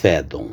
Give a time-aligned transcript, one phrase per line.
[0.00, 0.52] Fédon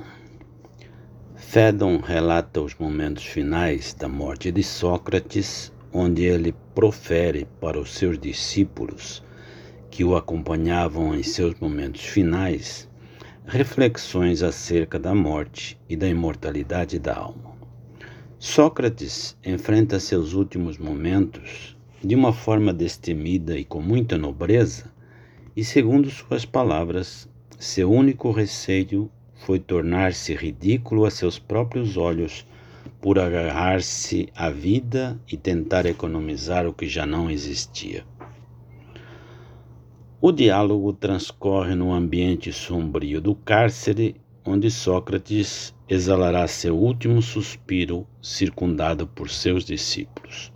[1.35, 8.17] Fédon relata os momentos finais da morte de Sócrates, onde ele profere para os seus
[8.17, 9.23] discípulos
[9.91, 12.89] que o acompanhavam em seus momentos finais
[13.45, 17.55] reflexões acerca da morte e da imortalidade da alma.
[18.39, 24.91] Sócrates enfrenta seus últimos momentos de uma forma destemida e com muita nobreza,
[25.55, 29.11] e segundo suas palavras, seu único receio
[29.45, 32.47] foi tornar-se ridículo a seus próprios olhos
[32.99, 38.03] por agarrar-se à vida e tentar economizar o que já não existia.
[40.19, 49.05] O diálogo transcorre no ambiente sombrio do cárcere, onde Sócrates exalará seu último suspiro, circundado
[49.05, 50.51] por seus discípulos.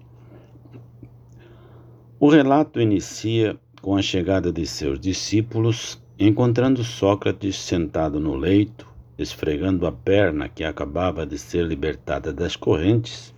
[2.19, 8.85] O relato inicia com a chegada de seus discípulos Encontrando Sócrates sentado no leito,
[9.17, 13.33] esfregando a perna que acabava de ser libertada das correntes,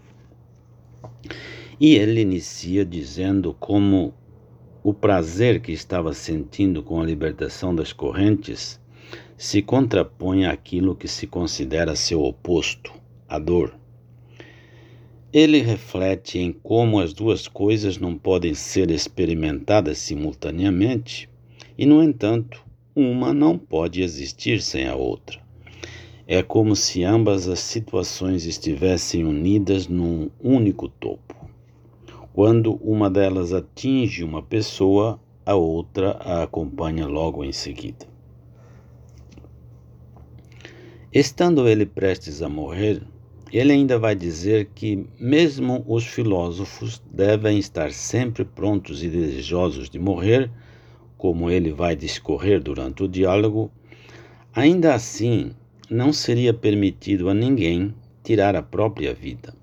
[1.80, 4.16] e ele inicia dizendo como
[4.82, 8.82] o prazer que estava sentindo com a libertação das correntes
[9.38, 12.92] se contrapõe àquilo que se considera seu oposto,
[13.30, 13.76] a dor.
[15.32, 21.30] Ele reflete em como as duas coisas não podem ser experimentadas simultaneamente,
[21.78, 25.40] e, no entanto, uma não pode existir sem a outra.
[26.28, 31.36] É como se ambas as situações estivessem unidas num único topo.
[32.34, 38.06] Quando uma delas atinge uma pessoa, a outra a acompanha logo em seguida.
[41.12, 43.02] Estando ele prestes a morrer,
[43.52, 50.00] ele ainda vai dizer que, mesmo os filósofos devem estar sempre prontos e desejosos de
[50.00, 50.50] morrer,
[51.22, 53.72] como ele vai discorrer durante o diálogo,
[54.56, 55.52] ainda assim
[55.88, 59.54] não seria permitido a ninguém tirar a própria vida.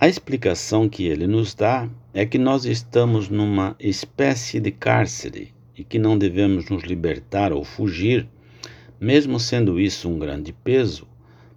[0.00, 5.84] A explicação que ele nos dá é que nós estamos numa espécie de cárcere e
[5.84, 8.26] que não devemos nos libertar ou fugir,
[8.98, 11.06] mesmo sendo isso um grande peso,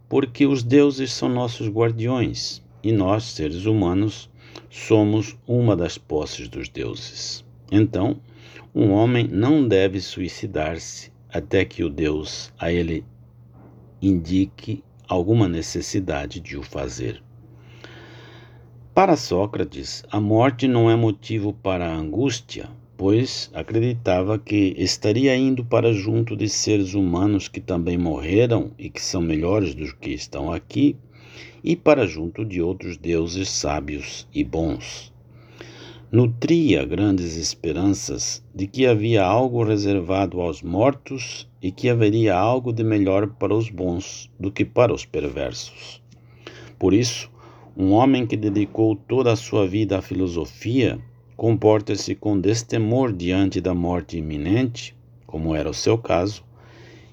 [0.10, 4.30] porque os deuses são nossos guardiões e nós, seres humanos,
[4.70, 7.46] somos uma das posses dos deuses.
[7.72, 8.20] Então,
[8.74, 13.04] um homem não deve suicidar-se até que o Deus a ele
[14.02, 17.22] indique alguma necessidade de o fazer.
[18.94, 25.94] Para Sócrates, a morte não é motivo para angústia, pois acreditava que estaria indo para
[25.94, 30.96] junto de seres humanos que também morreram e que são melhores do que estão aqui,
[31.64, 35.14] e para junto de outros deuses sábios e bons
[36.10, 42.82] nutria grandes esperanças de que havia algo reservado aos mortos e que haveria algo de
[42.82, 46.02] melhor para os bons do que para os perversos.
[46.80, 47.30] Por isso,
[47.76, 50.98] um homem que dedicou toda a sua vida à filosofia
[51.36, 56.42] comporta-se com destemor diante da morte iminente, como era o seu caso,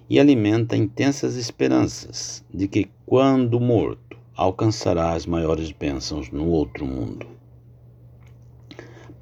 [0.09, 7.34] e alimenta intensas esperanças de que, quando morto, alcançará as maiores bênçãos no outro mundo.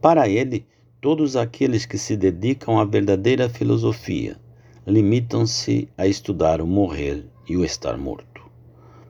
[0.02, 0.66] Para ele,
[1.00, 4.36] todos aqueles que se dedicam à verdadeira filosofia
[4.84, 8.42] limitam-se a estudar o morrer e o estar morto.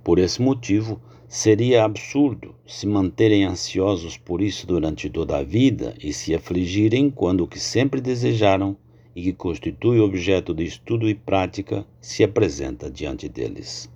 [0.04, 6.12] Por esse motivo, seria absurdo se manterem ansiosos por isso durante toda a vida e
[6.12, 8.76] se afligirem quando o que sempre desejaram
[9.16, 13.90] e que constitui objeto de estudo e prática se apresenta diante deles.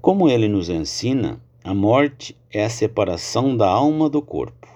[0.00, 4.75] Como ele nos ensina, a morte é a separação da alma do corpo.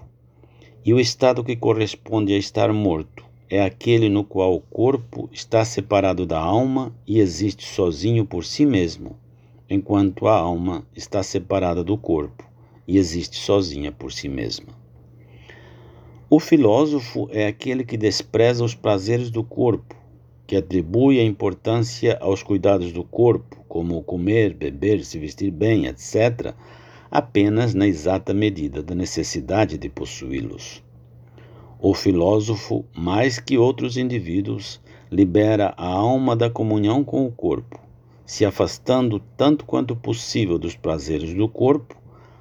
[0.83, 5.63] E o estado que corresponde a estar morto é aquele no qual o corpo está
[5.63, 9.15] separado da alma e existe sozinho por si mesmo,
[9.69, 12.49] enquanto a alma está separada do corpo
[12.89, 14.69] e existe sozinha por si mesma.
[16.31, 19.95] O filósofo é aquele que despreza os prazeres do corpo,
[20.47, 26.55] que atribui a importância aos cuidados do corpo, como comer, beber, se vestir bem, etc.,
[27.11, 30.83] apenas na exata medida da necessidade de possuí-los.
[31.81, 34.81] O filósofo, mais que outros indivíduos,
[35.11, 37.81] libera a alma da comunhão com o corpo,
[38.25, 41.97] se afastando tanto quanto possível dos prazeres do corpo,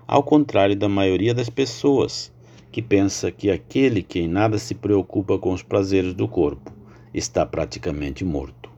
[0.08, 2.32] ao contrário da maioria das pessoas,
[2.72, 6.72] que pensa que aquele que em nada se preocupa com os prazeres do corpo
[7.12, 8.69] está praticamente morto.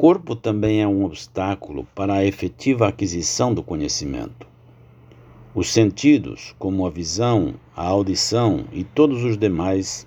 [0.00, 4.46] Corpo também é um obstáculo para a efetiva aquisição do conhecimento.
[5.54, 10.06] Os sentidos, como a visão, a audição e todos os demais,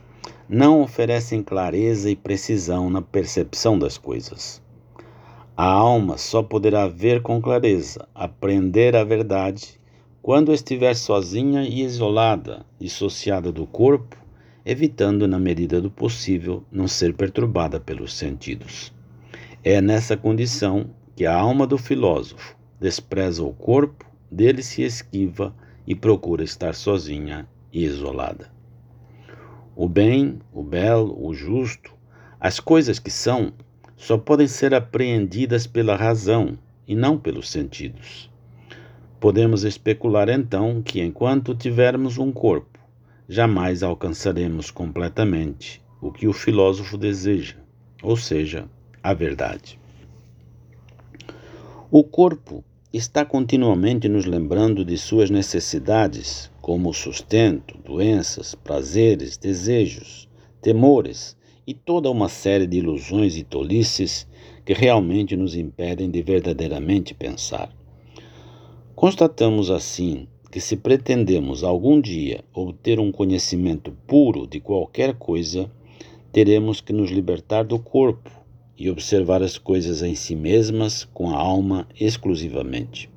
[0.50, 4.60] não oferecem clareza e precisão na percepção das coisas.
[5.56, 9.80] A alma só poderá ver com clareza, aprender a verdade,
[10.24, 14.18] quando estiver sozinha e isolada, dissociada do corpo,
[14.66, 18.92] evitando, na medida do possível, não ser perturbada pelos sentidos.
[19.66, 25.56] É nessa condição que a alma do filósofo despreza o corpo, dele se esquiva
[25.88, 28.52] e procura estar sozinha e isolada.
[29.74, 31.94] O bem, o belo, o justo,
[32.42, 33.54] as coisas que são,
[33.96, 38.30] só podem ser apreendidas pela razão e não pelos sentidos.
[39.18, 42.80] Podemos especular então que enquanto tivermos um corpo,
[43.30, 47.56] jamais alcançaremos completamente o que o filósofo deseja,
[48.02, 48.68] ou seja,
[49.04, 49.78] a verdade.
[51.92, 52.64] O corpo
[52.94, 60.30] está continuamente nos lembrando de suas necessidades, como sustento, doenças, prazeres, desejos,
[60.62, 61.36] temores
[61.68, 64.26] e toda uma série de ilusões e tolices
[64.66, 67.70] que realmente nos impedem de verdadeiramente pensar.
[68.96, 75.70] Constatamos assim que, se pretendemos algum dia obter um conhecimento puro de qualquer coisa,
[76.32, 78.43] teremos que nos libertar do corpo
[78.78, 83.10] e observar as coisas em si mesmas com a alma exclusivamente.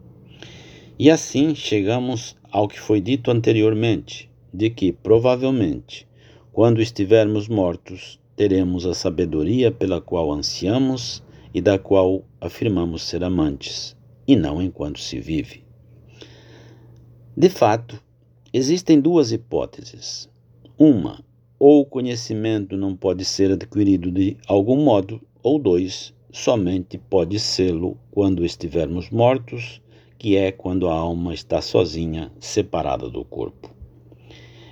[0.99, 6.07] E assim chegamos ao que foi dito anteriormente, de que, provavelmente,
[6.53, 11.23] quando estivermos mortos, teremos a sabedoria pela qual ansiamos
[11.53, 15.65] e da qual afirmamos ser amantes, e não enquanto se vive.
[17.37, 18.03] De fato,
[18.53, 20.31] existem duas hipóteses.
[20.79, 21.23] Uma,
[21.59, 27.97] ou o conhecimento não pode ser adquirido de algum modo, ou dois, somente pode sê-lo
[28.11, 29.81] quando estivermos mortos,
[30.19, 33.71] que é quando a alma está sozinha, separada do corpo.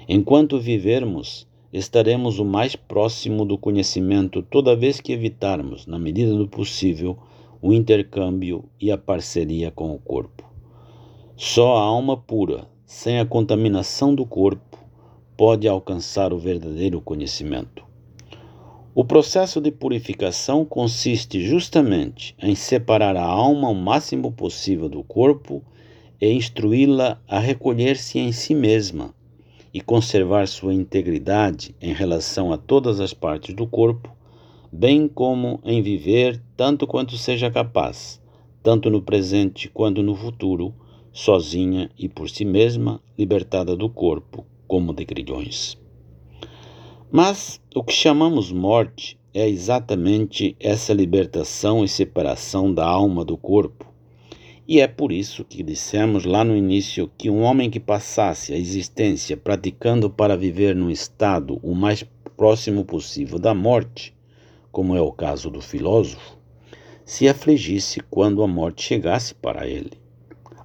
[0.09, 6.49] Enquanto vivermos, estaremos o mais próximo do conhecimento toda vez que evitarmos, na medida do
[6.49, 7.19] possível,
[7.61, 10.45] o intercâmbio e a parceria com o corpo.
[11.37, 14.79] Só a alma pura, sem a contaminação do corpo,
[15.37, 17.84] pode alcançar o verdadeiro conhecimento.
[18.97, 25.65] O processo de purificação consiste justamente em separar a alma o máximo possível do corpo
[26.21, 29.13] e instruí-la a recolher-se em si mesma
[29.73, 34.17] e conservar sua integridade em relação a todas as partes do corpo,
[34.73, 38.23] bem como em viver tanto quanto seja capaz,
[38.63, 40.73] tanto no presente quanto no futuro,
[41.13, 45.84] sozinha e por si mesma, libertada do corpo, como de grilhões.
[47.17, 53.87] Mas o que chamamos morte é exatamente essa libertação e separação da alma do corpo.
[54.67, 58.57] E é por isso que dissemos lá no início que um homem que passasse a
[58.57, 62.05] existência praticando para viver num estado o mais
[62.37, 64.13] próximo possível da morte,
[64.73, 66.37] como é o caso do filósofo,
[67.05, 69.93] se afligisse quando a morte chegasse para ele.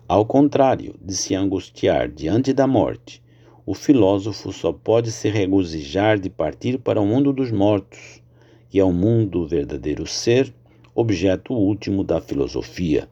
[0.08, 3.22] Ao contrário de se angustiar diante da morte,
[3.70, 8.20] o filósofo só pode se regozijar de partir para o mundo dos mortos,
[8.68, 10.52] que é o mundo do verdadeiro ser,
[10.96, 13.08] objeto último da filosofia.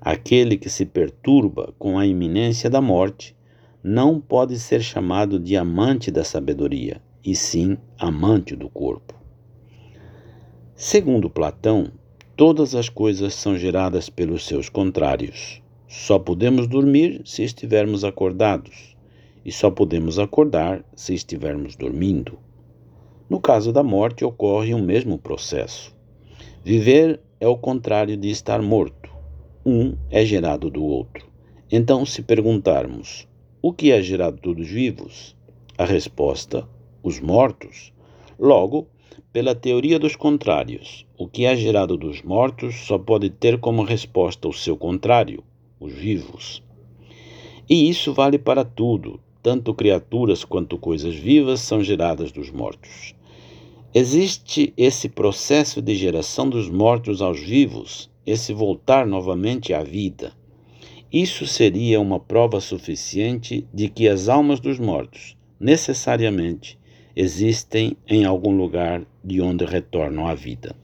[0.00, 3.34] Aquele que se perturba com a iminência da morte
[3.82, 9.14] não pode ser chamado de amante da sabedoria, e sim amante do corpo.
[10.76, 11.90] Segundo Platão,
[12.36, 15.60] todas as coisas são geradas pelos seus contrários.
[15.88, 18.95] Só podemos dormir se estivermos acordados,
[19.46, 22.36] e só podemos acordar se estivermos dormindo.
[23.30, 25.94] No caso da morte, ocorre o mesmo processo.
[26.64, 29.08] Viver é o contrário de estar morto.
[29.64, 31.28] Um é gerado do outro.
[31.70, 33.28] Então, se perguntarmos
[33.62, 35.36] o que é gerado dos vivos,
[35.78, 36.68] a resposta,
[37.00, 37.92] os mortos.
[38.36, 38.88] Logo,
[39.32, 44.48] pela teoria dos contrários, o que é gerado dos mortos só pode ter como resposta
[44.48, 45.44] o seu contrário,
[45.78, 46.64] os vivos.
[47.70, 53.14] E isso vale para tudo, tanto criaturas quanto coisas vivas são geradas dos mortos.
[53.94, 60.32] Existe esse processo de geração dos mortos aos vivos, esse voltar novamente à vida.
[61.12, 66.76] Isso seria uma prova suficiente de que as almas dos mortos, necessariamente,
[67.14, 70.74] existem em algum lugar de onde retornam à vida.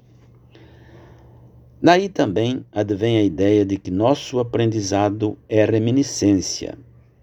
[1.82, 6.78] Daí também advém a ideia de que nosso aprendizado é reminiscência,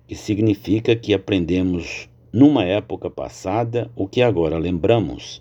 [0.09, 5.39] que significa que aprendemos numa época passada o que agora lembramos.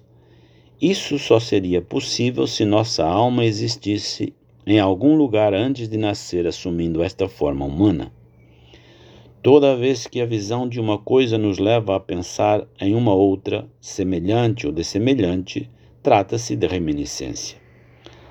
[0.79, 4.35] Isso só seria possível se nossa alma existisse
[4.67, 8.13] em algum lugar antes de nascer assumindo esta forma humana.
[9.43, 13.67] Toda vez que a visão de uma coisa nos leva a pensar em uma outra,
[13.81, 15.71] semelhante ou dessemelhante,
[16.03, 17.57] trata-se de reminiscência.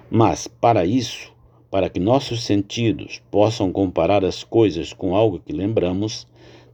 [0.08, 1.34] Mas, para isso,
[1.70, 6.28] para que nossos sentidos possam comparar as coisas com algo que lembramos,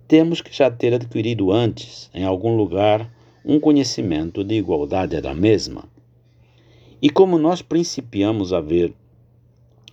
[0.07, 3.11] temos que já ter adquirido antes, em algum lugar,
[3.43, 5.85] um conhecimento de igualdade da mesma.
[7.01, 8.93] E como nós principiamos a ver,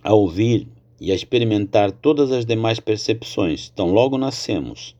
[0.03, 0.67] a ouvir
[0.99, 4.95] e a experimentar todas as demais percepções tão logo nascemos,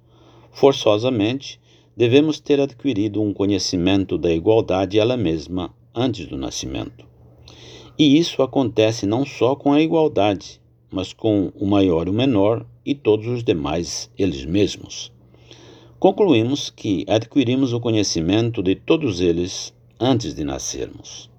[0.52, 1.60] forçosamente
[1.96, 7.11] devemos ter adquirido um conhecimento da igualdade ela mesma antes do nascimento.
[8.04, 12.66] E isso acontece não só com a igualdade, mas com o maior e o menor
[12.84, 15.12] e todos os demais eles mesmos.
[16.00, 21.30] Concluímos que adquirimos o conhecimento de todos eles antes de nascermos.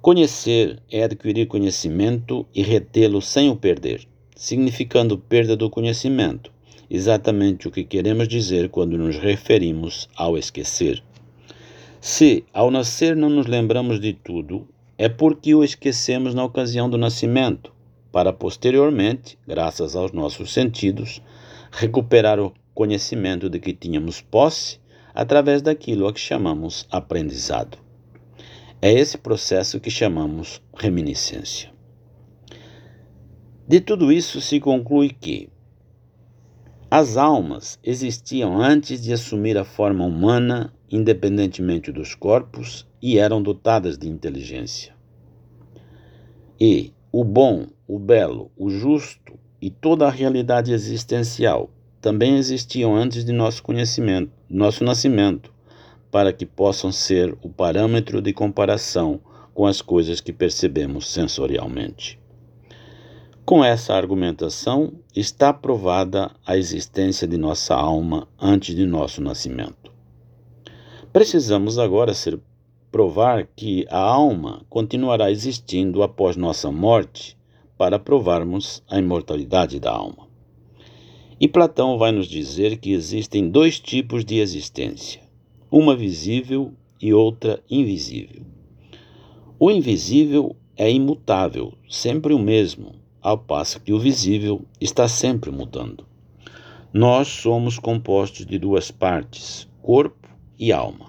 [0.00, 6.52] Conhecer é adquirir conhecimento e retê-lo sem o perder, significando perda do conhecimento,
[6.88, 11.02] exatamente o que queremos dizer quando nos referimos ao esquecer.
[12.00, 14.64] Se, ao nascer, não nos lembramos de tudo,
[14.98, 17.72] é porque o esquecemos na ocasião do nascimento,
[18.10, 21.22] para posteriormente, graças aos nossos sentidos,
[21.70, 24.80] recuperar o conhecimento de que tínhamos posse
[25.14, 27.78] através daquilo a que chamamos aprendizado.
[28.82, 31.72] É esse processo que chamamos reminiscência.
[33.68, 35.48] De tudo isso se conclui que
[36.90, 43.96] as almas existiam antes de assumir a forma humana, independentemente dos corpos, e eram dotadas
[43.96, 44.94] de inteligência.
[46.60, 53.24] E o bom, o belo, o justo e toda a realidade existencial também existiam antes
[53.24, 55.52] de nosso conhecimento, nosso nascimento,
[56.10, 59.20] para que possam ser o parâmetro de comparação
[59.52, 62.18] com as coisas que percebemos sensorialmente.
[63.44, 69.90] Com essa argumentação, está provada a existência de nossa alma antes de nosso nascimento.
[71.12, 72.38] Precisamos agora ser
[72.90, 77.36] provar que a alma continuará existindo após nossa morte
[77.76, 80.26] para provarmos a imortalidade da alma.
[81.40, 85.20] E Platão vai nos dizer que existem dois tipos de existência:
[85.70, 88.42] uma visível e outra invisível.
[89.58, 96.06] O invisível é imutável, sempre o mesmo, ao passo que o visível está sempre mudando.
[96.92, 100.28] Nós somos compostos de duas partes, corpo
[100.58, 101.07] e alma.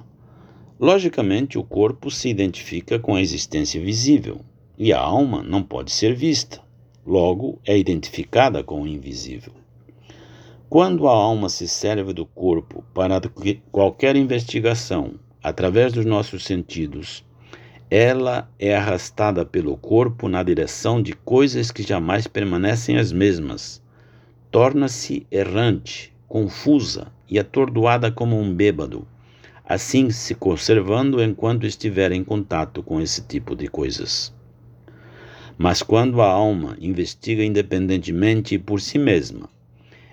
[0.80, 4.40] Logicamente, o corpo se identifica com a existência visível
[4.78, 6.62] e a alma não pode ser vista,
[7.06, 9.52] logo é identificada com o invisível.
[10.70, 13.20] Quando a alma se serve do corpo para
[13.74, 17.26] qualquer investigação através dos nossos sentidos,
[17.92, 23.84] ela é arrastada pelo corpo na direção de coisas que jamais permanecem as mesmas.
[24.50, 29.06] Torna-se errante, confusa e atordoada como um bêbado,
[29.70, 34.34] assim se conservando enquanto estiver em contato com esse tipo de coisas.
[35.60, 39.48] Mas quando a alma investiga independentemente e por si mesma,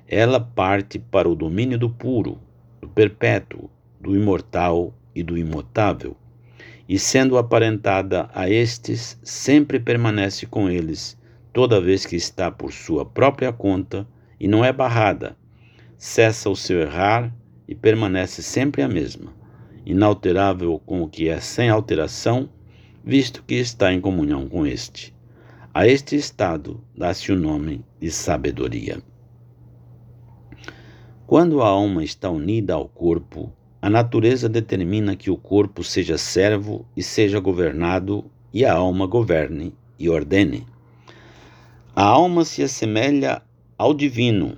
[0.06, 2.38] ela parte para o domínio do puro,
[2.82, 6.14] do perpétuo, do imortal e do imutável,
[6.86, 11.16] e sendo aparentada a estes, sempre permanece com eles,
[11.50, 14.06] toda vez que está por sua própria conta
[14.38, 15.34] e não é barrada,
[15.96, 17.34] cessa o seu errar
[17.66, 19.32] e permanece sempre a mesma,
[19.86, 22.48] inalterável com o que é sem alteração,
[23.04, 25.14] visto que está em comunhão com este.
[25.72, 29.00] A este estado dá-se o nome de sabedoria.
[31.24, 36.84] Quando a alma está unida ao corpo, a natureza determina que o corpo seja servo
[36.96, 40.66] e seja governado, e a alma governe e ordene.
[41.94, 43.42] A alma se assemelha
[43.76, 44.56] ao divino,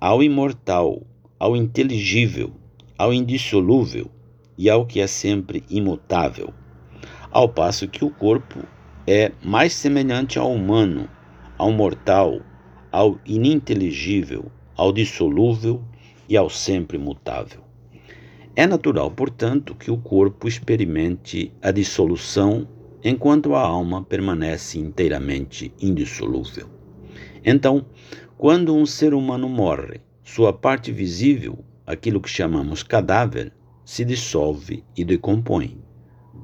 [0.00, 1.02] ao imortal,
[1.38, 2.52] ao inteligível,
[2.96, 4.10] ao indissolúvel
[4.58, 6.52] e ao que é sempre imutável,
[7.30, 8.58] ao passo que o corpo
[9.06, 11.08] é mais semelhante ao humano,
[11.56, 12.40] ao mortal,
[12.90, 15.82] ao ininteligível, ao dissolúvel
[16.28, 17.62] e ao sempre mutável.
[18.56, 22.66] É natural, portanto, que o corpo experimente a dissolução
[23.04, 26.68] enquanto a alma permanece inteiramente indissolúvel.
[27.44, 27.86] Então,
[28.36, 33.52] quando um ser humano morre, sua parte visível, aquilo que chamamos cadáver,
[33.88, 35.78] se dissolve e decompõe.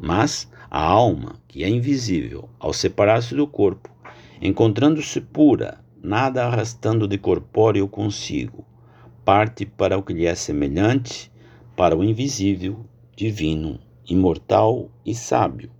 [0.00, 3.90] Mas a alma, que é invisível, ao separar-se do corpo,
[4.40, 8.64] encontrando-se pura, nada arrastando de corpóreo consigo,
[9.26, 11.30] parte para o que lhe é semelhante,
[11.76, 15.70] para o invisível, divino, imortal e sábio.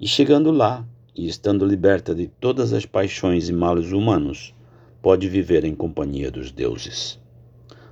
[0.00, 0.82] E chegando lá,
[1.14, 4.54] e estando liberta de todas as paixões e males humanos,
[5.02, 7.20] pode viver em companhia dos deuses.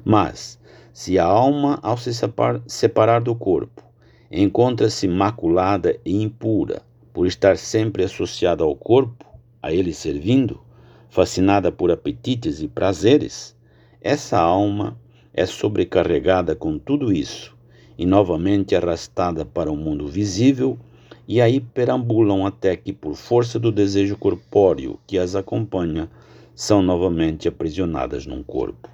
[0.03, 0.59] Mas,
[0.95, 2.13] se a alma, ao se
[2.69, 3.83] separar do corpo,
[4.31, 6.83] encontra-se maculada e impura,
[7.13, 9.27] por estar sempre associada ao corpo,
[9.61, 10.61] a ele servindo,
[11.11, 13.57] fascinada por apetites e prazeres,
[14.01, 14.97] essa alma
[15.33, 17.57] é sobrecarregada com tudo isso
[17.99, 20.79] e novamente arrastada para o mundo visível,
[21.27, 26.09] e aí perambulam até que, por força do desejo corpóreo que as acompanha,
[26.55, 28.94] são novamente aprisionadas num corpo.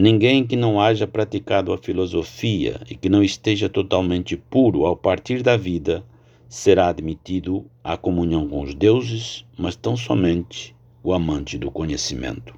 [0.00, 5.42] Ninguém que não haja praticado a filosofia e que não esteja totalmente puro ao partir
[5.42, 6.04] da vida
[6.48, 12.54] será admitido à comunhão com os deuses, mas tão somente o amante do conhecimento.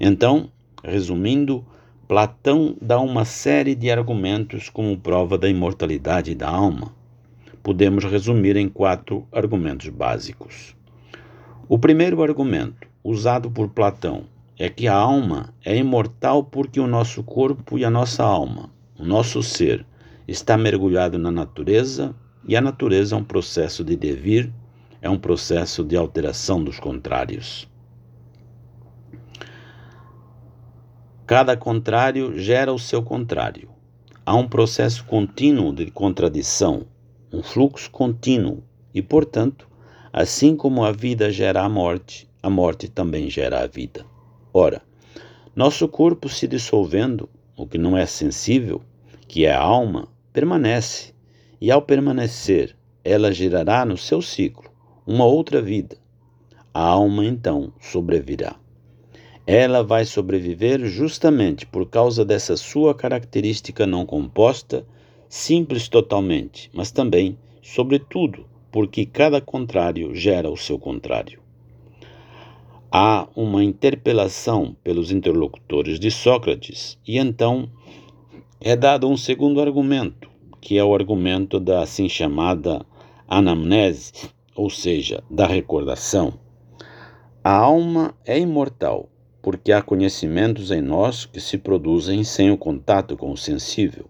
[0.00, 0.50] Então,
[0.82, 1.62] resumindo,
[2.08, 6.94] Platão dá uma série de argumentos como prova da imortalidade da alma.
[7.62, 10.74] Podemos resumir em quatro argumentos básicos.
[11.68, 14.24] O primeiro argumento, usado por Platão,
[14.58, 19.04] é que a alma é imortal porque o nosso corpo e a nossa alma, o
[19.04, 19.86] nosso ser,
[20.26, 22.12] está mergulhado na natureza
[22.46, 24.52] e a natureza é um processo de devir,
[25.00, 27.68] é um processo de alteração dos contrários.
[31.24, 33.68] Cada contrário gera o seu contrário.
[34.26, 36.84] Há um processo contínuo de contradição,
[37.32, 39.68] um fluxo contínuo, e, portanto,
[40.12, 44.04] assim como a vida gera a morte, a morte também gera a vida.
[44.60, 44.82] Ora,
[45.54, 48.82] nosso corpo se dissolvendo, o que não é sensível,
[49.28, 51.14] que é a alma, permanece,
[51.60, 52.74] e ao permanecer,
[53.04, 54.68] ela gerará no seu ciclo
[55.06, 55.96] uma outra vida.
[56.74, 58.56] A alma então sobrevirá.
[59.46, 64.84] Ela vai sobreviver justamente por causa dessa sua característica não composta,
[65.28, 71.46] simples totalmente, mas também, sobretudo, porque cada contrário gera o seu contrário.
[72.90, 77.70] Há uma interpelação pelos interlocutores de Sócrates, e então
[78.58, 82.86] é dado um segundo argumento, que é o argumento da assim chamada
[83.28, 86.32] anamnese, ou seja, da recordação.
[87.44, 89.10] A alma é imortal
[89.42, 94.06] porque há conhecimentos em nós que se produzem sem o contato com o sensível.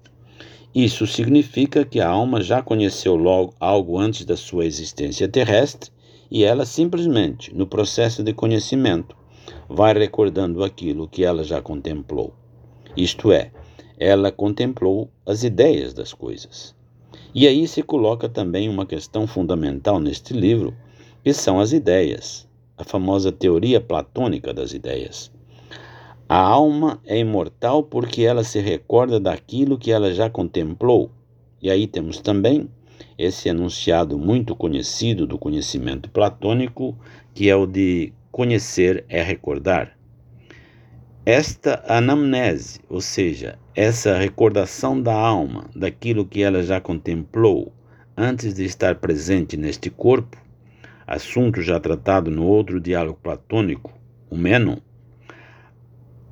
[0.73, 5.91] Isso significa que a alma já conheceu logo algo antes da sua existência terrestre
[6.31, 9.17] e ela simplesmente, no processo de conhecimento,
[9.69, 12.35] vai recordando aquilo que ela já contemplou.
[12.97, 13.51] Isto é,
[13.99, 16.75] ela contemplou as ideias das coisas.
[17.35, 20.75] E aí se coloca também uma questão fundamental neste livro,
[21.23, 25.33] que são as ideias a famosa teoria platônica das ideias.
[26.29, 31.11] A alma é imortal porque ela se recorda daquilo que ela já contemplou.
[31.61, 32.71] E aí temos também
[33.19, 36.97] esse enunciado muito conhecido do conhecimento platônico,
[37.35, 39.99] que é o de conhecer é recordar.
[41.27, 47.73] Esta anamnese, ou seja, essa recordação da alma daquilo que ela já contemplou
[48.17, 50.39] antes de estar presente neste corpo,
[51.07, 53.93] assunto já tratado no outro diálogo platônico,
[54.31, 54.79] o Menon,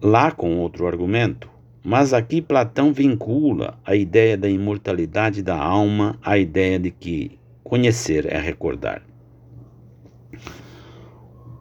[0.01, 1.51] lá com outro argumento,
[1.88, 8.27] mas aqui Platão vincula a ideia da imortalidade da alma à ideia de que conhecer
[8.27, 9.07] é recordar.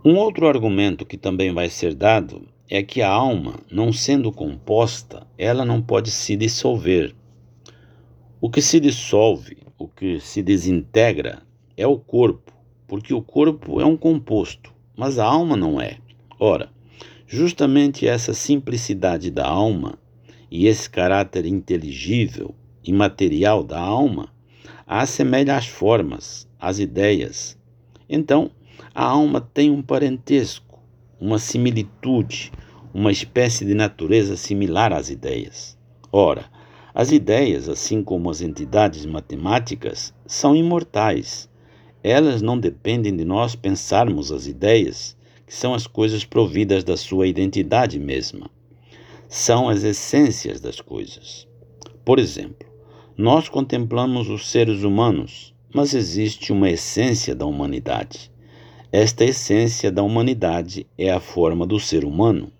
[0.04, 5.28] Um outro argumento que também vai ser dado é que a alma, não sendo composta,
[5.38, 7.14] ela não pode se dissolver.
[8.42, 11.44] O que se dissolve, o que se desintegra,
[11.78, 12.52] é o corpo,
[12.88, 16.00] porque o corpo é um composto, mas a alma não é.
[16.40, 16.72] Ora,
[17.28, 20.00] justamente essa simplicidade da alma
[20.50, 22.54] e esse caráter inteligível,
[22.84, 24.30] imaterial da alma,
[24.86, 27.58] a assemelha às formas, às ideias.
[28.08, 28.52] Então,
[28.94, 30.80] a alma tem um parentesco,
[31.20, 32.52] uma similitude,
[32.94, 35.78] uma espécie de natureza similar às ideias.
[36.12, 36.46] Ora,
[36.94, 41.50] as ideias, assim como as entidades matemáticas, são imortais
[42.08, 47.26] elas não dependem de nós pensarmos as ideias, que são as coisas providas da sua
[47.26, 48.48] identidade mesma.
[49.28, 51.48] São as essências das coisas.
[52.04, 52.68] Por exemplo,
[53.18, 58.32] nós contemplamos os seres humanos, mas existe uma essência da humanidade.
[58.92, 62.52] Esta essência da humanidade é a forma do ser humano.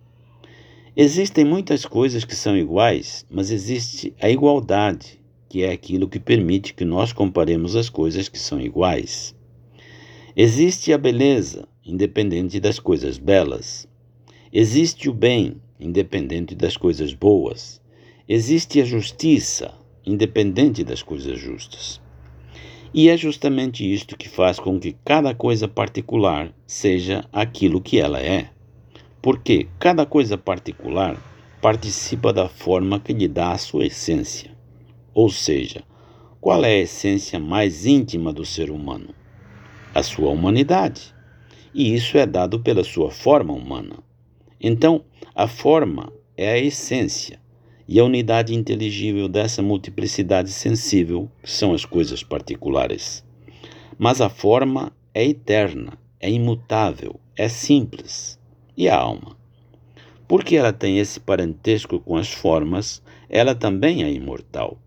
[0.98, 6.74] Existem muitas coisas que são iguais, mas existe a igualdade, que é aquilo que permite
[6.74, 9.36] que nós comparemos as coisas que são iguais.
[10.36, 13.88] Existe a beleza, independente das coisas belas.
[14.52, 17.82] Existe o bem, independente das coisas boas.
[18.28, 19.74] Existe a justiça,
[20.06, 22.02] independente das coisas justas.
[22.94, 28.22] E é justamente isto que faz com que cada coisa particular seja aquilo que ela
[28.22, 28.50] é.
[29.22, 31.22] Porque cada coisa particular
[31.62, 34.52] participa da forma que lhe dá a sua essência.
[35.14, 35.84] Ou seja,
[36.40, 39.16] qual é a essência mais íntima do ser humano?
[39.94, 41.14] A sua humanidade.
[41.74, 43.98] E isso é dado pela sua forma humana.
[44.62, 45.04] Então,
[45.38, 47.38] a forma é a essência
[47.86, 53.22] e a unidade inteligível dessa multiplicidade sensível, são as coisas particulares.
[54.00, 58.40] Mas a forma é eterna, é imutável, é simples.
[58.78, 59.36] E a alma?
[60.26, 64.78] Porque ela tem esse parentesco com as formas, ela também é imortal.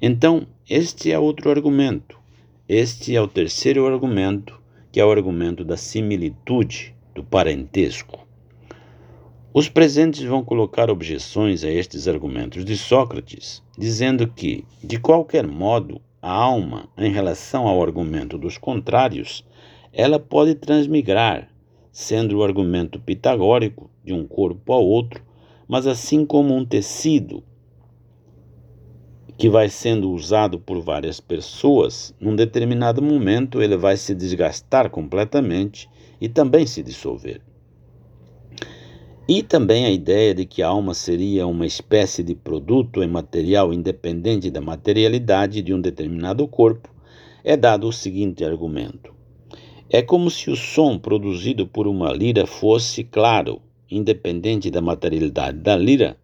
[0.00, 2.16] Então, este é outro argumento.
[2.68, 4.60] Este é o terceiro argumento,
[4.92, 8.27] que é o argumento da similitude, do parentesco.
[9.52, 16.02] Os presentes vão colocar objeções a estes argumentos de Sócrates, dizendo que, de qualquer modo,
[16.20, 19.42] a alma, em relação ao argumento dos contrários,
[19.90, 21.48] ela pode transmigrar,
[21.90, 25.24] sendo o argumento pitagórico de um corpo ao outro,
[25.66, 27.42] mas assim como um tecido
[29.38, 35.88] que vai sendo usado por várias pessoas, num determinado momento ele vai se desgastar completamente
[36.20, 37.47] e também se dissolver.
[39.30, 44.50] E também a ideia de que a alma seria uma espécie de produto material independente
[44.50, 46.88] da materialidade de um determinado corpo
[47.44, 49.12] é dado o seguinte argumento:
[49.90, 53.60] é como se o som produzido por uma lira fosse, claro,
[53.90, 56.16] independente da materialidade da lira,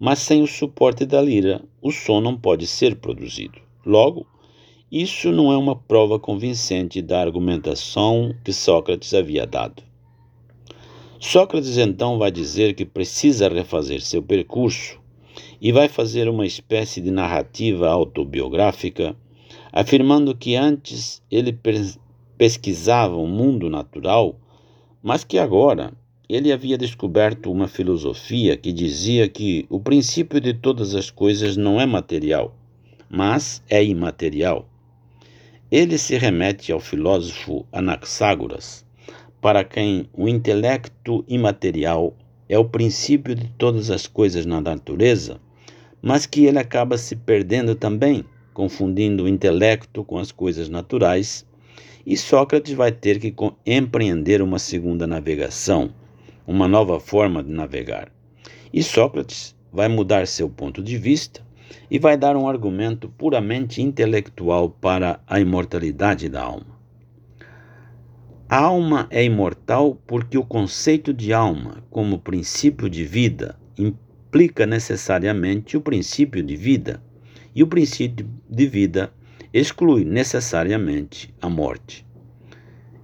[0.00, 3.60] mas sem o suporte da lira, o som não pode ser produzido.
[3.84, 4.26] Logo,
[4.90, 9.87] isso não é uma prova convincente da argumentação que Sócrates havia dado.
[11.20, 15.00] Sócrates então vai dizer que precisa refazer seu percurso
[15.60, 19.16] e vai fazer uma espécie de narrativa autobiográfica,
[19.72, 21.58] afirmando que antes ele
[22.38, 24.38] pesquisava o mundo natural,
[25.02, 25.92] mas que agora
[26.28, 31.80] ele havia descoberto uma filosofia que dizia que o princípio de todas as coisas não
[31.80, 32.54] é material,
[33.10, 34.68] mas é imaterial.
[35.68, 38.86] Ele se remete ao filósofo Anaxágoras,
[39.40, 42.14] para quem o intelecto imaterial
[42.48, 45.40] é o princípio de todas as coisas na natureza,
[46.02, 51.46] mas que ele acaba se perdendo também, confundindo o intelecto com as coisas naturais,
[52.06, 53.34] e Sócrates vai ter que
[53.66, 55.92] empreender uma segunda navegação,
[56.46, 58.10] uma nova forma de navegar.
[58.72, 61.46] E Sócrates vai mudar seu ponto de vista
[61.90, 66.77] e vai dar um argumento puramente intelectual para a imortalidade da alma.
[68.50, 75.76] A alma é imortal porque o conceito de alma como princípio de vida implica necessariamente
[75.76, 77.02] o princípio de vida,
[77.54, 79.12] e o princípio de vida
[79.52, 82.06] exclui necessariamente a morte.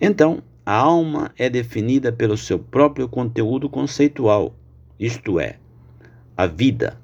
[0.00, 4.56] Então, a alma é definida pelo seu próprio conteúdo conceitual,
[4.98, 5.58] isto é,
[6.34, 6.98] a vida.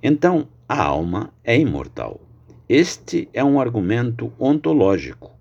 [0.00, 2.20] Então, a alma é imortal.
[2.68, 5.32] Este é um argumento ontológico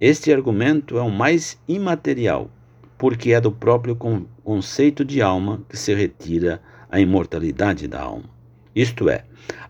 [0.00, 2.50] este argumento é o mais imaterial,
[2.96, 3.94] porque é do próprio
[4.42, 8.24] conceito de alma que se retira a imortalidade da alma.
[8.74, 9.24] Isto é,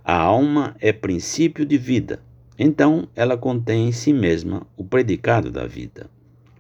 [0.04, 2.22] a alma é princípio de vida,
[2.56, 6.08] então ela contém em si mesma o predicado da vida.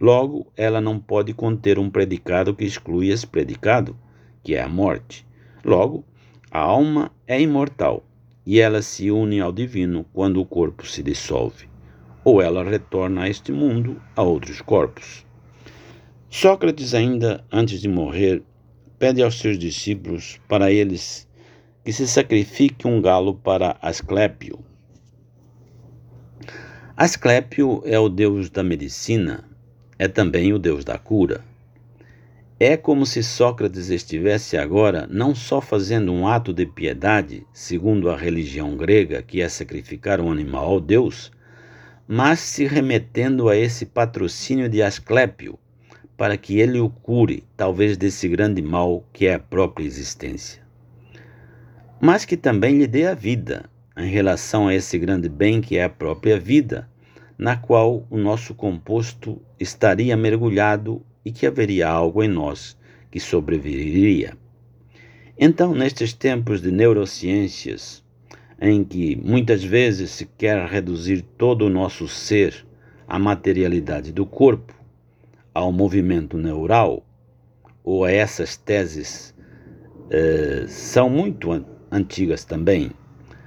[0.00, 3.96] Logo, ela não pode conter um predicado que exclui esse predicado,
[4.42, 5.24] que é a morte.
[5.64, 6.04] Logo,
[6.50, 8.02] a alma é imortal
[8.44, 11.69] e ela se une ao divino quando o corpo se dissolve
[12.24, 15.24] ou ela retorna a este mundo a outros corpos.
[16.28, 18.42] Sócrates, ainda antes de morrer,
[18.98, 21.28] pede aos seus discípulos para eles
[21.84, 24.58] que se sacrifique um galo para Asclépio.
[26.96, 29.44] Asclépio é o deus da medicina,
[29.98, 31.42] é também o deus da cura.
[32.58, 38.16] É como se Sócrates estivesse agora não só fazendo um ato de piedade, segundo a
[38.16, 41.32] religião grega, que é sacrificar um animal ao deus,
[42.12, 45.56] mas se remetendo a esse patrocínio de Asclépio,
[46.16, 50.60] para que ele o cure, talvez desse grande mal que é a própria existência.
[52.00, 55.84] Mas que também lhe dê a vida, em relação a esse grande bem que é
[55.84, 56.90] a própria vida,
[57.38, 62.76] na qual o nosso composto estaria mergulhado e que haveria algo em nós
[63.08, 64.36] que sobreviveria.
[65.38, 68.02] Então, nestes tempos de neurociências,
[68.60, 72.66] em que muitas vezes se quer reduzir todo o nosso ser
[73.08, 74.74] à materialidade do corpo,
[75.54, 77.04] ao movimento neural,
[77.82, 79.34] ou a essas teses,
[80.10, 82.90] eh, são muito antigas também,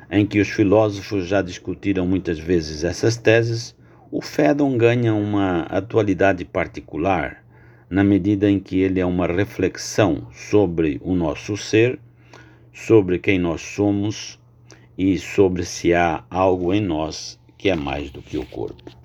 [0.09, 3.75] em que os filósofos já discutiram muitas vezes essas teses,
[4.11, 7.43] o Fedon ganha uma atualidade particular
[7.89, 11.99] na medida em que ele é uma reflexão sobre o nosso ser
[12.73, 14.39] sobre quem nós somos
[14.97, 19.02] e sobre se há algo em nós que é mais do que o corpo.